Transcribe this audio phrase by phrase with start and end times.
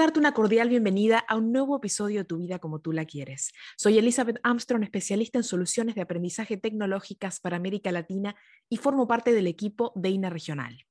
[0.00, 3.52] Darte una cordial bienvenida a un nuevo episodio de Tu vida como tú la quieres.
[3.76, 8.34] Soy Elizabeth Armstrong, especialista en soluciones de aprendizaje tecnológicas para América Latina
[8.70, 10.86] y formo parte del equipo de INA Regional.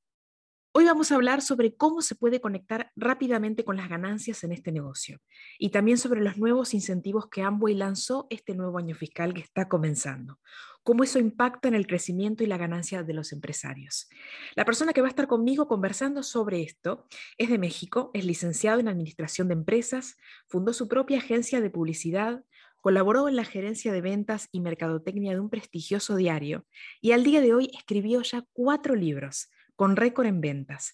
[0.79, 4.71] Hoy vamos a hablar sobre cómo se puede conectar rápidamente con las ganancias en este
[4.71, 5.19] negocio
[5.57, 9.67] y también sobre los nuevos incentivos que Amway lanzó este nuevo año fiscal que está
[9.67, 10.39] comenzando,
[10.83, 14.07] cómo eso impacta en el crecimiento y la ganancia de los empresarios.
[14.55, 17.05] La persona que va a estar conmigo conversando sobre esto
[17.38, 20.16] es de México, es licenciado en Administración de Empresas,
[20.47, 22.41] fundó su propia agencia de publicidad,
[22.80, 26.66] colaboró en la gerencia de ventas y mercadotecnia de un prestigioso diario
[27.02, 29.49] y al día de hoy escribió ya cuatro libros
[29.80, 30.94] con récord en ventas.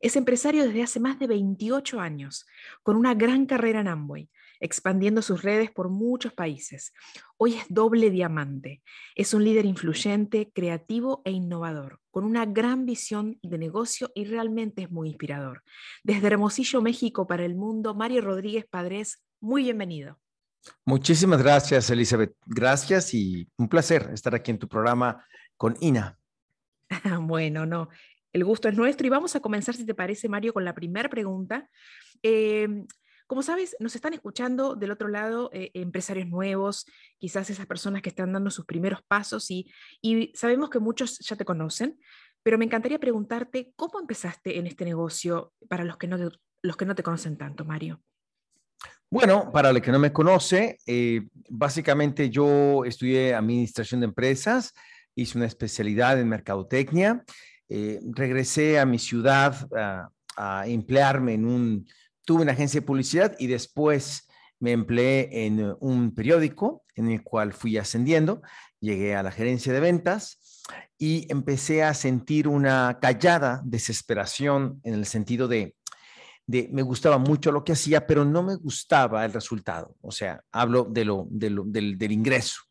[0.00, 2.46] Es empresario desde hace más de 28 años,
[2.82, 6.92] con una gran carrera en Amway, expandiendo sus redes por muchos países.
[7.36, 8.82] Hoy es doble diamante.
[9.14, 14.82] Es un líder influyente, creativo e innovador, con una gran visión de negocio y realmente
[14.82, 15.62] es muy inspirador.
[16.02, 20.18] Desde Hermosillo, México, para el mundo, Mario Rodríguez Padres, muy bienvenido.
[20.84, 22.34] Muchísimas gracias, Elizabeth.
[22.46, 25.24] Gracias y un placer estar aquí en tu programa
[25.56, 26.18] con Ina.
[27.20, 27.88] bueno, no,
[28.34, 31.08] el gusto es nuestro y vamos a comenzar, si te parece, Mario, con la primera
[31.08, 31.70] pregunta.
[32.20, 32.84] Em,
[33.28, 36.84] como sabes, nos están escuchando del otro lado eh, empresarios nuevos,
[37.18, 39.70] quizás esas personas que están dando sus primeros pasos y,
[40.34, 41.98] sabemos que muchos ya te conocen,
[42.42, 46.18] pero me encantaría preguntarte cómo empezaste en este negocio para los que no,
[46.60, 48.02] los que no te conocen tanto, Mario.
[49.10, 54.74] Bueno, para el que no me conoce, eh, básicamente yo estudié administración de empresas,
[55.14, 57.24] hice una especialidad en mercadotecnia
[57.68, 60.10] eh, regresé a mi ciudad a,
[60.66, 61.88] emplearme en un,
[62.24, 64.26] tuve una agencia de publicidad y después
[64.58, 68.42] me empleé en un periódico en el cual fui ascendiendo,
[68.80, 70.62] llegué a la gerencia de ventas
[70.98, 75.76] y empecé a sentir una callada desesperación en el sentido de,
[76.46, 79.94] de me gustaba mucho lo que hacía, pero no me gustaba el resultado.
[80.00, 82.62] O sea, hablo de lo, del, del ingreso.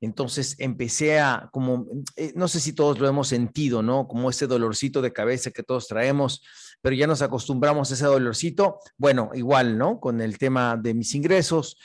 [0.00, 1.86] Entonces empecé a, como,
[2.16, 4.06] eh, no sé si todos lo hemos sentido, ¿no?
[4.06, 6.42] Como ese dolorcito de cabeza que todos traemos,
[6.80, 8.78] pero ya nos acostumbramos a ese dolorcito.
[8.96, 9.98] Bueno, igual, ¿no?
[9.98, 11.76] Con el tema de mis ingresos.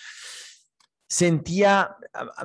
[1.08, 1.96] Sentía,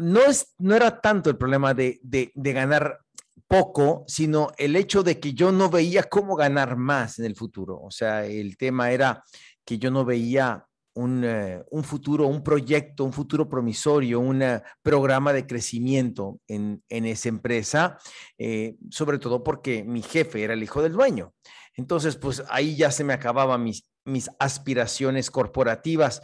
[0.01, 3.01] no, es, no era tanto el problema de, de, de ganar
[3.47, 7.81] poco, sino el hecho de que yo no veía cómo ganar más en el futuro.
[7.81, 9.23] O sea, el tema era
[9.65, 10.68] que yo no veía
[11.01, 17.29] eh, un, futuro, un proyecto, un futuro promisorio, un eh, programa de crecimiento en, esa
[17.29, 17.99] empresa,
[18.37, 21.35] eh, sobre todo porque mi jefe era el hijo del dueño.
[21.75, 26.21] Entonces, pues ahí ya se me acababan mis, mis aspiraciones corporativas.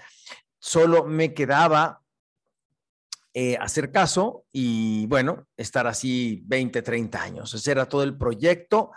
[0.58, 2.00] Solo me quedaba
[3.60, 7.54] hacer caso y, bueno, estar así 20, 30 años.
[7.54, 8.90] Ese era todo el proyecto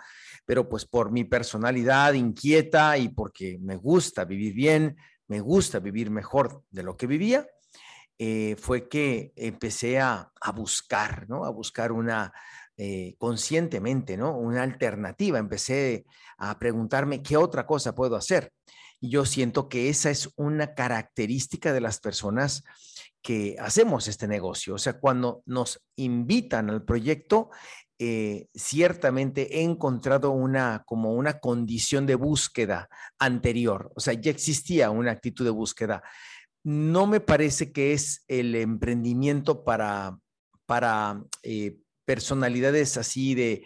[0.48, 4.96] pero pues por mi personalidad inquieta y porque me gusta vivir bien,
[5.28, 7.46] me gusta vivir mejor de lo que vivía,
[8.18, 11.44] eh, fue que empecé a, buscar, ¿no?
[11.44, 12.32] A buscar una,
[12.76, 14.36] eh, conscientemente, ¿no?
[14.36, 15.38] Una alternativa.
[15.38, 16.04] Empecé
[16.38, 18.52] a preguntarme qué otra cosa puedo hacer.
[19.00, 22.64] Y yo siento que esa es una característica de las personas
[23.22, 24.74] que hacemos este negocio.
[24.74, 27.50] O sea, cuando nos invitan al proyecto,
[27.98, 32.88] eh, ciertamente he encontrado una como una condición de búsqueda
[33.18, 36.02] anterior, o sea, ya existía una actitud de búsqueda.
[36.62, 40.16] No me parece que es el emprendimiento para,
[40.66, 43.64] para eh, personalidades así de,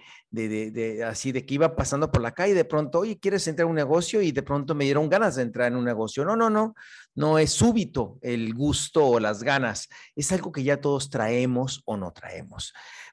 [1.07, 3.77] así de que iba pasando por la calle de pronto, oye, ¿quieres entrar a un
[3.77, 4.23] negocio?
[4.23, 6.25] Y de pronto me dieron ganas de entrar en un negocio.
[6.25, 6.75] No, no, no,
[7.15, 11.97] no es súbito el gusto o las ganas, es algo que ya todos traemos o
[11.97, 12.73] no traemos.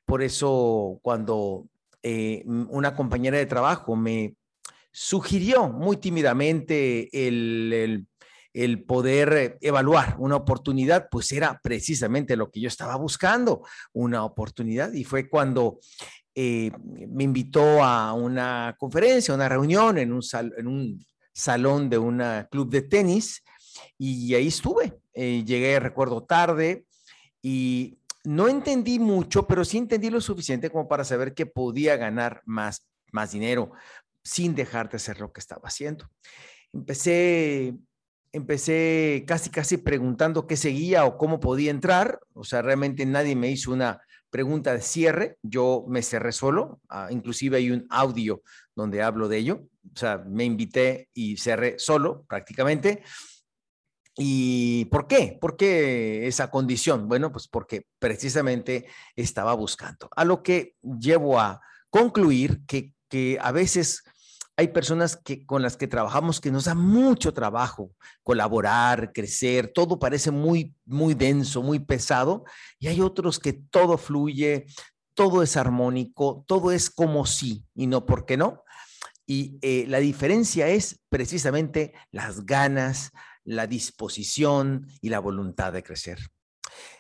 [0.10, 1.68] Por eso cuando
[2.02, 4.34] eh, una compañera de trabajo me
[4.92, 8.08] sugirió muy tímidamente el,
[8.52, 13.62] el, poder evaluar una oportunidad, pues era precisamente lo que yo estaba buscando,
[13.94, 14.92] una oportunidad.
[14.94, 15.78] Y fue cuando
[16.34, 16.72] eh,
[17.08, 20.24] me invitó a una conferencia, una reunión en un,
[20.58, 23.44] en un salón de un club de tenis
[23.96, 24.98] y ahí estuve.
[25.14, 26.86] Eh, llegué, recuerdo, tarde
[27.44, 32.42] y no entendí mucho, pero sí entendí lo suficiente como para saber que podía ganar
[32.46, 33.72] más, más dinero
[34.24, 36.10] sin dejar de hacer lo que estaba haciendo.
[36.74, 37.76] Empecé,
[38.32, 42.20] empecé casi, casi preguntando qué seguía o cómo podía entrar.
[42.34, 45.38] O sea, realmente nadie me hizo una pregunta de cierre.
[45.42, 48.44] Yo me cerré solo, ah, inclusive hay un audio
[48.76, 49.64] donde hablo de ello.
[49.94, 53.04] O sea, me invité y cerré solo prácticamente.
[54.22, 55.38] ¿Y por qué?
[55.40, 57.08] ¿Por qué esa condición?
[57.08, 58.86] Bueno, pues porque precisamente
[59.16, 60.10] estaba buscando.
[60.14, 64.04] A lo que llevo a concluir que, que a veces
[64.58, 70.00] hay personas que, con las que trabajamos que nos da mucho trabajo colaborar, crecer, todo
[70.00, 72.44] parece muy, muy denso, muy pesado,
[72.78, 74.66] y hay otros que todo fluye,
[75.14, 78.66] todo es armónico, todo es como sí y no porque no.
[79.26, 83.14] Y eh, la diferencia es precisamente las ganas,
[83.50, 86.20] la disposición y la voluntad de crecer.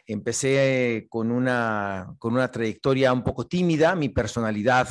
[0.07, 4.90] Empecé con una, con una trayectoria un poco tímida, mi personalidad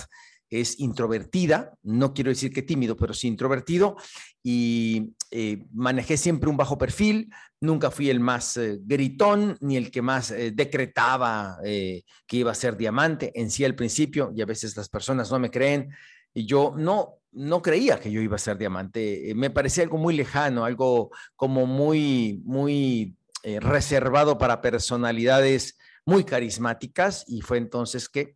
[0.51, 3.97] es introvertida, no quiero decir que tímido, pero sí introvertido,
[4.43, 7.29] y eh, manejé siempre un bajo perfil,
[7.61, 12.55] nunca fui el más eh, gritón ni el que más eh, decretaba que iba a
[12.55, 15.91] ser diamante en sí al principio, y a veces las personas no me creen,
[16.33, 20.17] y yo no, no creía que yo iba a ser diamante, me parecía algo muy
[20.17, 23.17] lejano, algo como muy, muy
[23.61, 28.35] reservado para personalidades muy carismáticas, y fue entonces que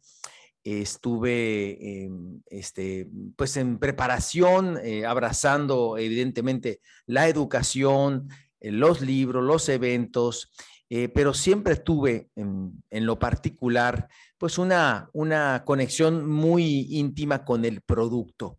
[0.64, 2.08] estuve
[2.46, 8.28] este, pues en preparación, eh, abrazando evidentemente la educación,
[8.60, 10.52] eh, los libros, los eventos,
[10.94, 17.80] eh, pero siempre tuve en, lo particular pues una, una conexión muy íntima con el
[17.80, 18.58] producto.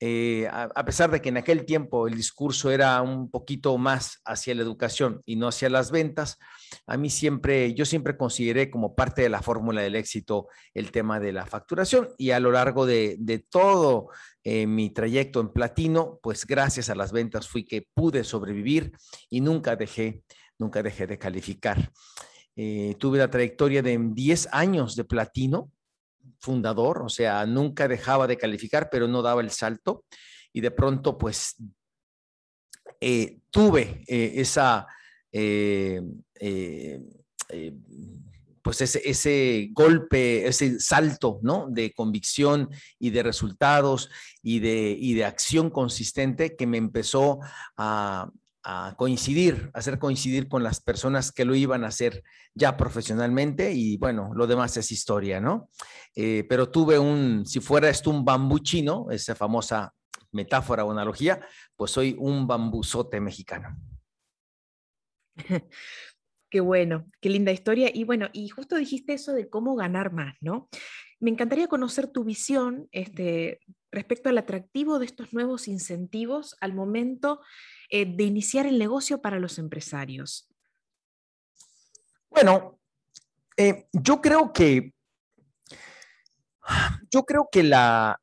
[0.00, 4.62] a, pesar de que en aquel tiempo el discurso era un poquito más hacia la
[4.62, 6.38] educación y no hacia las ventas,
[6.86, 11.18] a mí siempre, yo siempre consideré como parte de la fórmula del éxito el tema
[11.18, 14.10] de la facturación y a lo largo de, todo
[14.44, 18.92] eh, mi trayecto en platino, pues gracias a las ventas fui que pude sobrevivir
[19.28, 20.22] y nunca dejé,
[20.58, 21.92] nunca dejé de calificar.
[22.56, 25.70] Eh, tuve la trayectoria de 10 años de platino,
[26.38, 30.04] fundador, o sea, nunca dejaba de calificar, pero no daba el salto.
[30.52, 31.56] Y de pronto, pues,
[33.00, 34.86] eh, tuve esa
[35.32, 37.00] eh,
[37.48, 37.74] eh,
[38.62, 41.66] pues ese, ese, golpe, ese salto, ¿no?
[41.68, 44.08] De convicción y de resultados
[44.40, 47.40] y de, y de acción consistente que me empezó
[47.76, 48.30] a,
[48.62, 52.22] a, coincidir, hacer coincidir con las personas que lo iban a hacer
[52.54, 55.68] ya profesionalmente y bueno, lo demás es historia, ¿no?
[56.14, 59.94] pero tuve un, si fuera esto un bambú chino, esa famosa
[60.32, 61.40] metáfora o analogía,
[61.76, 63.76] pues soy un bambuzote mexicano.
[66.50, 67.90] Qué bueno, qué linda historia.
[67.94, 70.68] Y bueno, y justo dijiste eso de cómo ganar más, ¿no?
[71.22, 73.60] Me encantaría conocer tu visión este,
[73.92, 77.40] respecto al atractivo de estos nuevos incentivos al momento
[77.90, 80.52] eh, de iniciar el negocio para los empresarios.
[82.28, 82.80] Bueno,
[83.56, 84.94] eh, yo creo que
[87.08, 88.18] yo creo que la,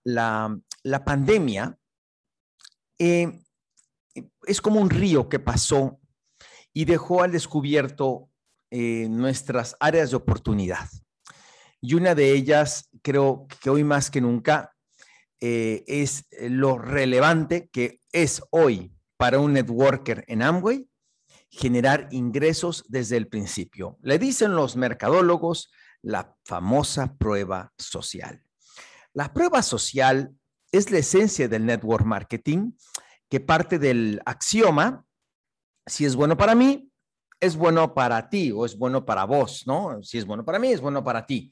[1.05, 1.77] pandemia
[2.97, 3.39] eh,
[4.45, 6.01] es como un río que pasó
[6.73, 8.29] y dejó al descubierto
[8.71, 10.89] nuestras áreas de oportunidad.
[11.81, 14.75] Y una de ellas, creo que hoy más que nunca,
[15.39, 20.89] eh, es lo relevante que es hoy para un networker en Amway
[21.49, 23.97] generar ingresos desde el principio.
[24.01, 25.71] Le dicen los mercadólogos
[26.01, 28.43] la famosa prueba social.
[29.13, 30.33] La prueba social
[30.71, 32.73] es la esencia del network marketing
[33.29, 35.05] que parte del axioma
[35.89, 36.91] si es bueno para mí,
[37.39, 40.01] es bueno para ti o es bueno para vos, ¿no?
[40.03, 41.51] Si es bueno para mí, es bueno para ti.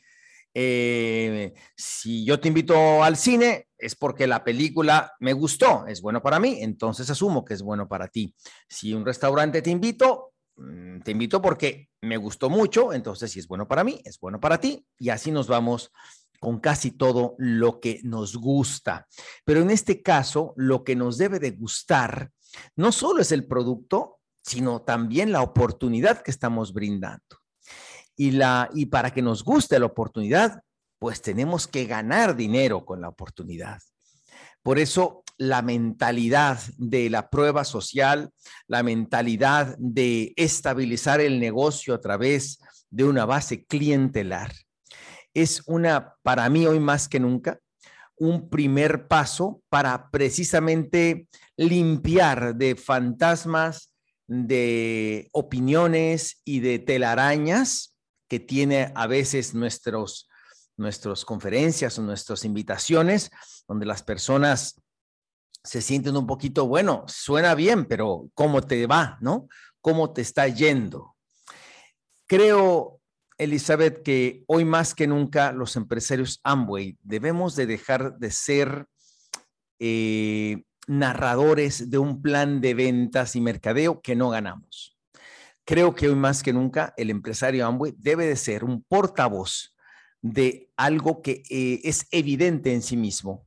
[0.53, 6.21] Eh, si yo te invito al cine, es porque la película me gustó, es bueno
[6.21, 8.33] para mí, entonces asumo que es bueno para ti.
[8.67, 13.47] Si un restaurante te invito, mm, te invito porque me gustó mucho, entonces si es
[13.47, 14.85] bueno para mí, es bueno para ti.
[14.97, 15.91] Y así nos vamos
[16.39, 19.07] con casi todo lo que nos gusta.
[19.43, 22.31] Pero en este caso, lo que nos debe de gustar
[22.75, 27.41] no solo es el producto, sino también la oportunidad que estamos brindando.
[28.17, 30.61] Y, la, y para que nos guste la oportunidad,
[30.99, 33.79] pues tenemos que ganar dinero con la oportunidad.
[34.63, 38.31] Por eso la mentalidad de la prueba social,
[38.67, 42.59] la mentalidad de estabilizar el negocio a través
[42.89, 44.51] de una base clientelar,
[45.33, 47.59] es una, para mí hoy más que nunca,
[48.17, 53.93] un primer paso para precisamente limpiar de fantasmas,
[54.25, 57.96] de opiniones y de telarañas
[58.27, 60.29] que tiene a veces nuestros,
[60.75, 63.31] nuestras conferencias o nuestras invitaciones,
[63.67, 64.81] donde las personas
[65.63, 69.17] se sienten un poquito, bueno, suena bien, pero ¿cómo te va?
[69.21, 69.47] ¿No?
[69.81, 71.15] ¿Cómo te está yendo?
[72.25, 72.97] Creo
[73.37, 78.87] Elizabeth, que hoy más que nunca los empresarios Amway debemos de dejar de ser
[79.79, 84.96] eh, narradores de un plan de ventas y mercadeo que no ganamos.
[85.67, 89.75] Creo que hoy más que nunca el empresario Amway debe de ser un portavoz
[90.21, 93.45] de algo que eh, es evidente en sí mismo,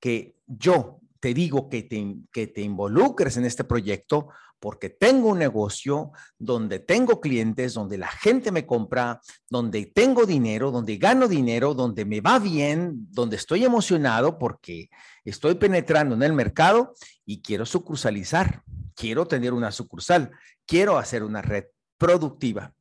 [0.00, 5.38] que yo te digo que te, que te involucres en este proyecto porque tengo un
[5.38, 11.74] negocio donde tengo clientes, donde la gente me compra, donde tengo dinero, donde gano dinero,
[11.74, 14.90] donde me va bien, donde estoy emocionado porque
[15.24, 18.64] estoy penetrando en el mercado y quiero sucursalizar,
[18.96, 20.32] quiero tener una sucursal,
[20.72, 21.66] quiero hacer una red
[21.98, 22.72] productiva,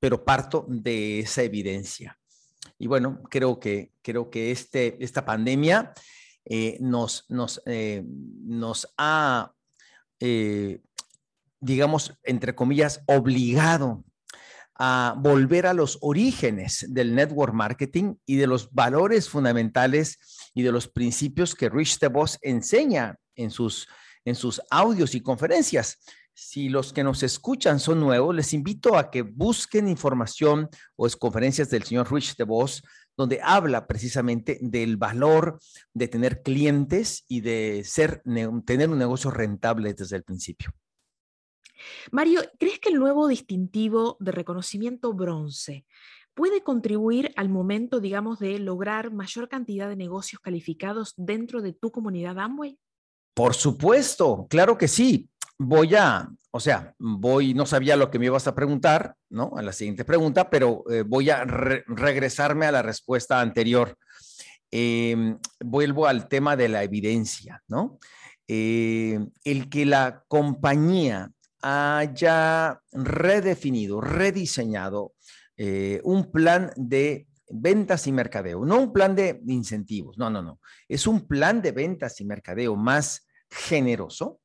[0.00, 2.18] pero parto de esa evidencia.
[2.78, 5.92] Y bueno, creo que, creo que este, esta pandemia
[6.46, 9.52] eh, nos, nos, eh, nos ha
[10.18, 10.80] eh,
[11.60, 14.02] digamos, entre comillas, obligado
[14.74, 20.18] a volver a los orígenes del network marketing y de los valores fundamentales
[20.54, 23.88] y de los principios que Rich DeVos enseña en sus,
[24.24, 25.98] en sus audios y conferencias.
[26.38, 31.16] Si los que nos escuchan son nuevos, les invito a que busquen información o es
[31.16, 32.82] conferencias del señor Rich DeVos,
[33.16, 35.58] donde habla precisamente del valor
[35.94, 38.22] de tener clientes y de ser,
[38.66, 40.74] tener un negocio rentable desde el principio.
[42.12, 45.86] Mario, ¿crees que el nuevo distintivo de reconocimiento bronce
[46.34, 51.90] puede contribuir al momento, digamos, de lograr mayor cantidad de negocios calificados dentro de tu
[51.90, 52.78] comunidad Amway?
[53.32, 55.30] Por supuesto, claro que sí.
[55.58, 59.52] Voy a, o sea, voy, no sabía lo que me ibas a preguntar, ¿no?
[59.56, 63.96] A la siguiente pregunta, pero eh, voy a regresarme a la respuesta anterior.
[64.70, 67.98] Em, vuelvo al tema de la evidencia, ¿no?
[68.48, 71.30] Eh, el que la compañía
[71.62, 75.14] haya redefinido, rediseñado
[75.56, 80.60] eh, un plan de ventas y mercadeo, no un plan de incentivos, no, no, no,
[80.88, 84.40] es un plan de ventas y mercadeo más generoso,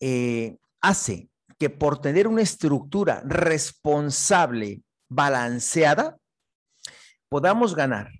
[0.00, 1.28] eh, hace
[1.58, 6.18] que por tener una estructura responsable, balanceada,
[7.28, 8.10] podamos ganar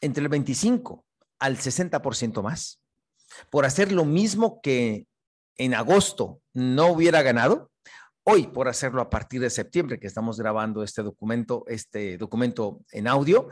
[0.00, 1.04] entre el 25
[1.38, 2.80] al 60% más
[3.50, 5.06] por hacer lo mismo que
[5.56, 7.70] en agosto no hubiera ganado,
[8.24, 13.06] hoy por hacerlo a partir de septiembre, que estamos grabando este documento, este documento en
[13.08, 13.48] audio,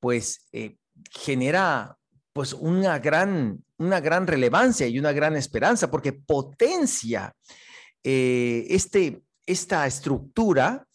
[0.00, 0.76] pues eh,
[1.10, 1.96] genera
[2.34, 7.32] pues una gran, una gran relevancia y una gran esperanza, porque potencia
[8.02, 10.86] eh, este, esta estructura,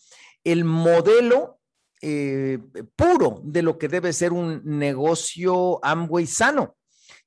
[0.44, 1.62] el modelo
[2.02, 2.60] eh,
[2.96, 6.76] puro de lo que debe ser un negocio Amway sano,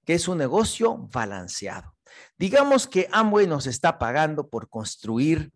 [0.04, 1.96] que es un negocio balanceado.
[2.38, 5.52] Digamos que Amway nos está pagando por construir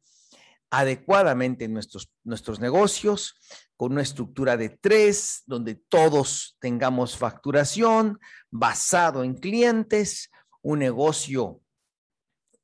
[0.71, 3.35] adecuadamente nuestros, nuestros negocios
[3.77, 8.19] con una estructura de tres, donde todos tengamos facturación
[8.51, 10.31] basado en clientes,
[10.63, 11.61] un negocio,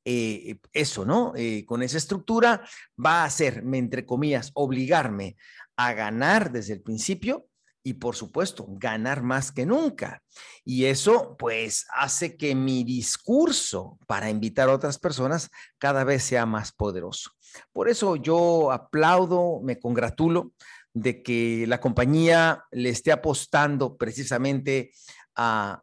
[0.05, 1.33] eh, eso, ¿no?
[1.37, 2.67] Eh, con esa estructura
[2.99, 5.37] va a hacerme, entre comillas, obligarme
[5.77, 7.47] a ganar desde el principio
[7.85, 10.23] y por supuesto ganar más que nunca.
[10.65, 16.47] Y eso pues hace que mi discurso para invitar a otras personas cada vez sea
[16.47, 17.31] más poderoso.
[17.73, 20.53] Por eso yo aplaudo, me congratulo
[20.95, 24.93] de que la compañía le esté apostando precisamente
[25.35, 25.83] a,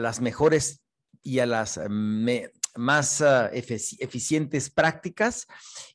[0.00, 0.82] las mejores
[1.22, 1.80] y a las
[2.74, 5.46] más ah, eficientes prácticas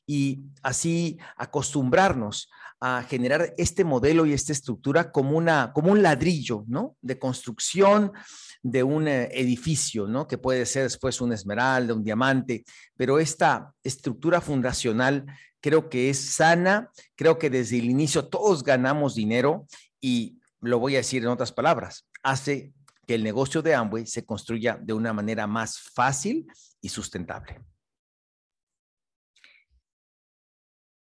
[0.06, 2.48] y así acostumbrarnos
[2.80, 6.96] a generar este modelo y esta estructura como, una, como un ladrillo, ¿no?
[7.00, 8.12] De construcción
[8.62, 10.26] de un eh, edificio, ¿no?
[10.26, 12.64] Que puede ser después un esmeralda, un diamante,
[12.96, 15.26] pero esta estructura fundacional
[15.60, 19.66] creo que es sana, creo que desde el inicio todos ganamos dinero
[20.00, 22.72] y lo voy a decir en otras palabras, hace
[23.06, 26.46] que el negocio de Amway se construya de una manera más fácil
[26.80, 27.60] y sustentable.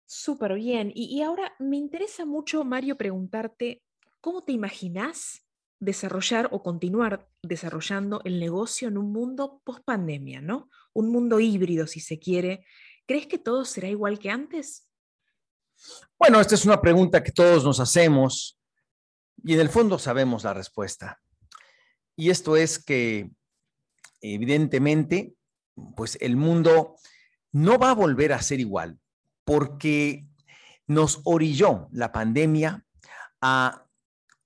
[0.06, 0.92] Súper bien.
[0.94, 3.84] Y, ahora me interesa mucho, Mario, preguntarte,
[4.22, 5.47] ¿cómo te imaginas
[5.80, 10.70] desarrollar o continuar desarrollando el negocio en un mundo post pandemia, ¿no?
[10.94, 12.66] Un mundo híbrido, si se quiere.
[13.06, 14.90] ¿Crees que todo será igual que antes?
[16.18, 18.60] Bueno, esta es una pregunta que todos nos hacemos
[19.44, 21.22] y en el fondo sabemos la respuesta.
[22.16, 23.30] Y esto es que
[24.22, 25.36] evidentemente,
[25.96, 26.96] pues el mundo
[27.52, 29.00] no va a volver a ser igual
[29.44, 30.28] porque
[30.88, 32.84] nos orilló la pandemia
[33.42, 33.87] a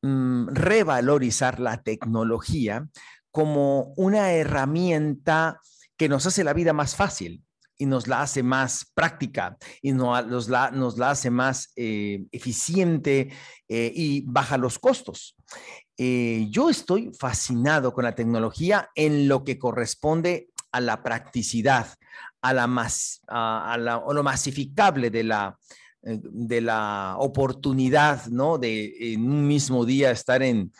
[0.01, 2.87] mm, revalorizar la tecnología
[3.31, 5.59] como una herramienta
[5.97, 7.43] que nos hace la vida más fácil,
[7.81, 13.33] y nos la hace más práctica y nos la, nos la hace más eh, eficiente
[13.67, 15.35] eh, y baja los costos.
[15.97, 21.87] Eh, yo estoy fascinado con la tecnología en lo que corresponde a la practicidad,
[22.43, 25.57] a, la más, a, lo masificable de la,
[26.01, 28.57] de la oportunidad, ¿no?
[28.57, 30.71] De en un mismo día estar en,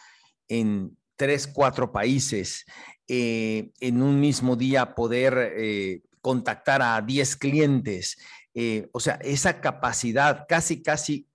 [0.48, 2.66] en tres, cuatro países,
[3.08, 8.18] en un mismo día poder contactar a 10 clientes.
[8.54, 11.28] Eh, o sea, esa capacidad casi, casi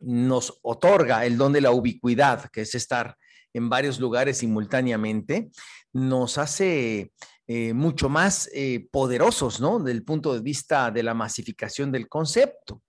[0.00, 3.16] nos otorga el don de la ubicuidad, que es estar
[3.52, 5.50] en varios lugares simultáneamente,
[5.92, 7.12] nos hace
[7.46, 9.78] eh, mucho más eh, poderosos, ¿no?
[9.78, 12.82] Del punto de vista de la masificación del concepto.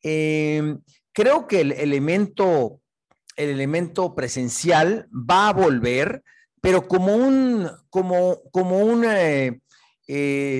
[0.00, 0.78] Em,
[1.12, 2.80] creo que el elemento,
[3.34, 6.22] el elemento presencial va a volver,
[6.60, 9.60] pero como un, como, como un, eh,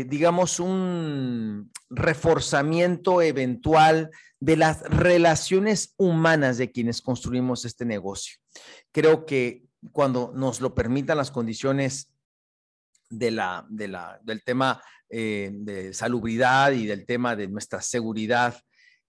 [0.09, 8.38] digamos, un reforzamiento eventual de las relaciones humanas de quienes construimos este negocio.
[8.90, 12.11] Creo que cuando nos lo permitan las condiciones
[13.09, 18.61] de la, del tema eh, de salubridad y del tema de nuestra seguridad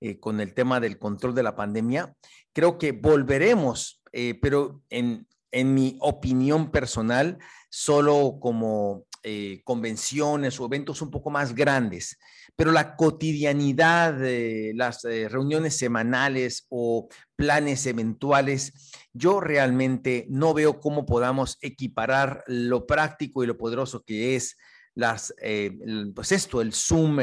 [0.02, 2.14] eh, con el tema del control de la pandemia,
[2.54, 4.02] creo que volveremos,
[4.42, 7.38] pero en, en mi opinión personal,
[7.70, 12.18] solo como eh, convenciones o eventos un poco más grandes,
[12.56, 20.80] pero la cotidianidad de las eh, reuniones semanales o planes eventuales, yo realmente no veo
[20.80, 24.56] cómo podamos equiparar lo práctico y lo poderoso que es
[24.96, 25.78] las, eh,
[26.16, 27.20] pues esto, el Zoom,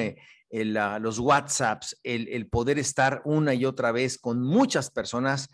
[0.50, 5.48] los WhatsApps, el, poder estar una y otra vez con muchas personas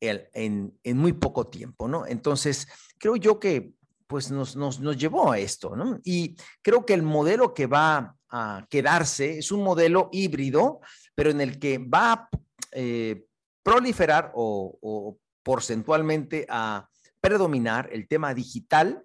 [0.00, 2.04] en, en, muy poco tiempo, ¿no?
[2.06, 2.66] Entonces,
[2.98, 3.74] creo yo que
[4.14, 5.98] pues nos, nos, nos llevó a esto, ¿no?
[6.04, 10.78] Y creo que el modelo que va a quedarse es un modelo híbrido,
[11.16, 12.28] pero en el que va a
[12.70, 13.24] eh,
[13.60, 16.88] proliferar o, porcentualmente a
[17.20, 19.02] predominar el tema digital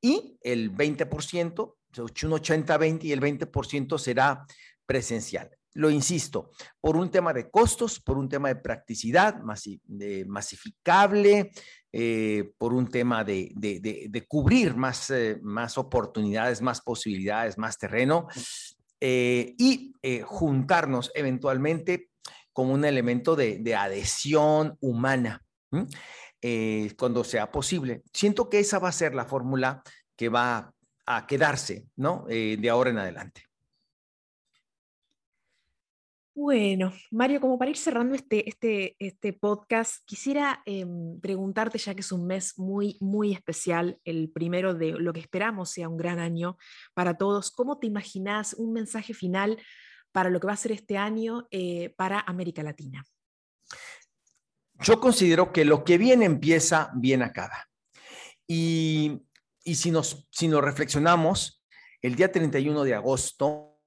[0.00, 4.44] y el 20%, un 80-20 y el 20% será
[4.84, 5.56] presencial.
[5.74, 9.40] Lo insisto, por un tema de costos, por un tema de practicidad,
[9.84, 11.52] de masificable,
[11.90, 18.28] eh, por un tema de, cubrir más, eh, más oportunidades, más posibilidades, más terreno
[19.00, 22.10] eh, y juntarnos eventualmente
[22.52, 25.42] como un elemento de, adhesión humana
[26.98, 28.02] cuando sea posible.
[28.12, 29.82] Siento que esa va a ser la fórmula
[30.14, 30.74] que va
[31.06, 32.26] a quedarse ¿no?
[32.28, 33.47] de ahora en adelante.
[36.40, 42.00] Bueno, Mario, como para ir cerrando este, este, este podcast, quisiera em, preguntarte, ya que
[42.02, 46.20] es un mes muy, muy especial, el primero de lo que esperamos sea un gran
[46.20, 46.56] año
[46.94, 49.60] para todos, ¿cómo te imaginas un mensaje final
[50.12, 53.04] para lo que va a ser este año eh, para América Latina?
[54.74, 57.68] Yo considero que lo que bien empieza, bien acaba.
[58.46, 59.22] Y,
[59.64, 61.64] y si, nos, si nos reflexionamos,
[62.00, 63.77] el día 31 de agosto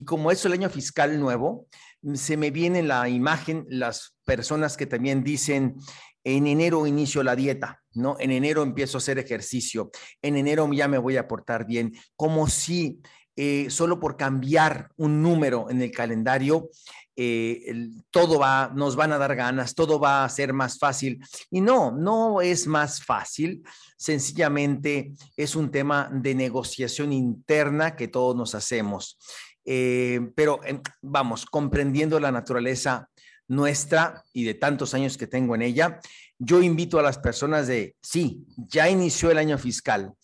[0.00, 1.66] Y como es el año fiscal nuevo,
[2.14, 5.76] se me viene la imagen las personas que también dicen,
[6.24, 8.16] en enero inicio la dieta, ¿no?
[8.18, 9.90] En enero empiezo a hacer ejercicio,
[10.22, 13.00] en enero ya me voy a portar bien, como si
[13.36, 16.68] eh, solo por cambiar un número en el calendario,
[17.16, 21.22] eh, todo va, nos van a dar ganas, todo va a ser más fácil.
[21.50, 23.62] Y no, no es más fácil,
[23.96, 29.18] sencillamente es un tema de negociación interna que todos nos hacemos.
[29.64, 30.60] Eh, pero
[31.02, 33.08] vamos, comprendiendo la naturaleza
[33.48, 36.00] nuestra y de tantos años que tengo en ella,
[36.38, 40.14] yo invito a las personas de, sí, ya inició el año fiscal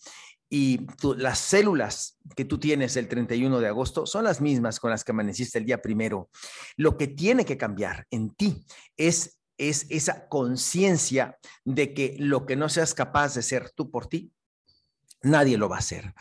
[0.49, 5.03] y las células que tú tienes el 31 de agosto son las mismas con las
[5.03, 6.29] que amaneciste el día primero.
[6.77, 12.55] Lo que tiene que cambiar en ti es, es esa conciencia de que lo que
[12.55, 14.31] no seas capaz de ser tú por ti,
[15.21, 16.13] nadie lo va a hacer.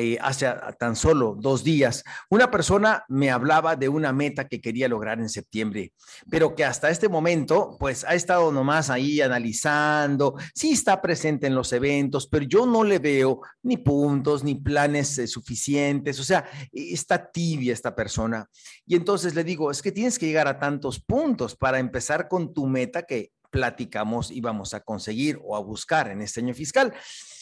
[0.00, 0.46] Eh, hace
[0.78, 5.28] tan solo dos días, una persona me hablaba de una meta que quería lograr en
[5.28, 5.92] septiembre,
[6.30, 11.56] pero que hasta este momento, pues ha estado nomás ahí analizando, sí está presente en
[11.56, 16.48] los eventos, pero yo no le veo ni puntos, ni planes eh, suficientes, o sea,
[16.70, 18.46] está tibia esta persona.
[18.86, 22.54] Y entonces le digo, es que tienes que llegar a tantos puntos para empezar con
[22.54, 26.94] tu meta que platicamos y vamos a conseguir o a buscar en este año fiscal.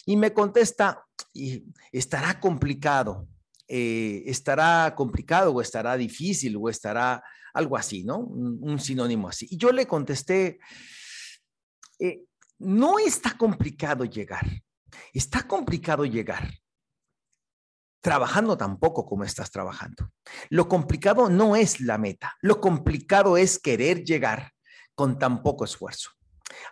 [0.05, 1.05] Y me contesta,
[1.93, 3.29] estará complicado,
[3.69, 8.19] eh, estará complicado o estará difícil o estará algo así, ¿no?
[8.19, 9.47] Un, sinónimo así.
[9.51, 10.59] Y yo le contesté,
[11.99, 12.23] eh,
[12.59, 14.47] no está complicado llegar.
[15.13, 16.51] está complicado llegar.
[18.01, 20.13] Trabajando tampoco como estás trabajando.
[20.51, 24.53] Lo complicado no es la meta, lo complicado es querer llegar
[24.97, 26.11] con tan poco esfuerzo.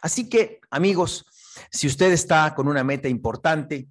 [0.02, 1.24] Así que, amigos,
[1.70, 3.86] si usted está con una meta importante,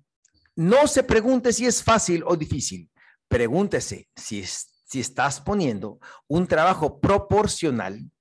[0.55, 2.89] no se pregunte si es fácil o difícil.
[3.29, 8.11] Pregúntese si, si estás poniendo un trabajo proporcional,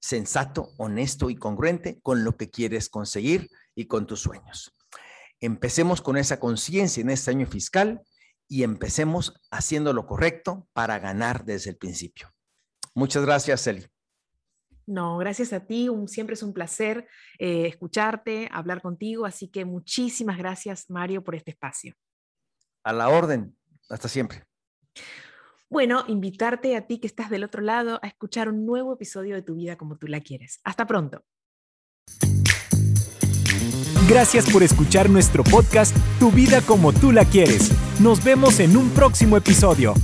[0.00, 4.74] sensato, honesto y congruente con lo que quieres conseguir y con tus sueños.
[5.40, 8.02] Empecemos con esa conciencia en este año fiscal
[8.48, 12.32] y empecemos haciendo lo correcto para ganar desde el principio.
[12.94, 13.91] Muchas gracias, Eli.
[14.86, 15.88] No, gracias a ti.
[16.06, 17.06] siempre es un placer
[17.38, 19.26] eh, escucharte, hablar contigo.
[19.26, 21.94] Así que muchísimas gracias, Mario, por este espacio.
[22.84, 23.56] A la orden.
[23.88, 24.44] Hasta siempre.
[25.68, 29.42] Bueno, invitarte a ti que estás del otro lado a escuchar un nuevo episodio de
[29.42, 30.60] Tu vida como tú la quieres.
[30.64, 31.24] Hasta pronto.
[34.08, 37.70] Gracias por escuchar nuestro podcast Tu vida como tú la quieres.
[38.00, 39.94] Nos vemos en un próximo episodio.